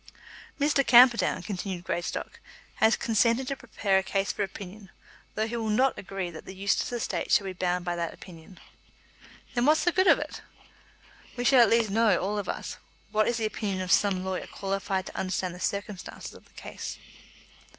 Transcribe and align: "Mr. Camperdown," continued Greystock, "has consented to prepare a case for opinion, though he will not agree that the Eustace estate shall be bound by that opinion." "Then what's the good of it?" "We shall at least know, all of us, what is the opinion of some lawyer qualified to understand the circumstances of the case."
"Mr. 0.59 0.83
Camperdown," 0.83 1.43
continued 1.43 1.83
Greystock, 1.83 2.39
"has 2.77 2.95
consented 2.95 3.47
to 3.47 3.55
prepare 3.55 3.99
a 3.99 4.03
case 4.03 4.31
for 4.31 4.41
opinion, 4.41 4.89
though 5.35 5.45
he 5.45 5.55
will 5.55 5.69
not 5.69 5.95
agree 5.95 6.31
that 6.31 6.45
the 6.45 6.55
Eustace 6.55 6.91
estate 6.91 7.31
shall 7.31 7.45
be 7.45 7.53
bound 7.53 7.85
by 7.85 7.95
that 7.95 8.11
opinion." 8.11 8.59
"Then 9.53 9.67
what's 9.67 9.83
the 9.83 9.91
good 9.91 10.07
of 10.07 10.17
it?" 10.17 10.41
"We 11.37 11.43
shall 11.43 11.59
at 11.61 11.69
least 11.69 11.91
know, 11.91 12.17
all 12.17 12.39
of 12.39 12.49
us, 12.49 12.77
what 13.11 13.27
is 13.27 13.37
the 13.37 13.45
opinion 13.45 13.81
of 13.83 13.91
some 13.91 14.23
lawyer 14.25 14.47
qualified 14.47 15.05
to 15.05 15.15
understand 15.15 15.53
the 15.53 15.59
circumstances 15.59 16.33
of 16.33 16.45
the 16.45 16.53
case." 16.59 16.97